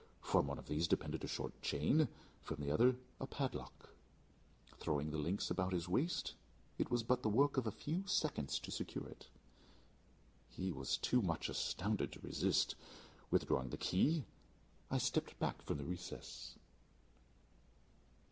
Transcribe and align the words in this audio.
From 0.23 0.47
one 0.47 0.57
of 0.57 0.65
these 0.65 0.87
depended 0.87 1.23
a 1.23 1.27
short 1.27 1.61
chain, 1.61 2.07
from 2.41 2.59
the 2.59 2.71
other 2.71 2.95
a 3.19 3.27
padlock. 3.27 3.89
Throwing 4.79 5.11
the 5.11 5.19
links 5.19 5.51
about 5.51 5.73
his 5.73 5.87
waist, 5.87 6.33
it 6.79 6.89
was 6.89 7.03
but 7.03 7.21
the 7.21 7.29
work 7.29 7.55
of 7.55 7.67
a 7.67 7.71
few 7.71 8.07
seconds 8.07 8.57
to 8.61 8.71
secure 8.71 9.07
it. 9.07 9.27
He 10.49 10.71
was 10.71 10.97
too 10.97 11.21
much 11.21 11.49
astounded 11.49 12.11
to 12.13 12.19
resist. 12.21 12.73
Withdrawing 13.29 13.69
the 13.69 13.77
key 13.77 14.25
I 14.89 14.97
stepped 14.97 15.37
back 15.37 15.61
from 15.61 15.77
the 15.77 15.85
recess. 15.85 16.55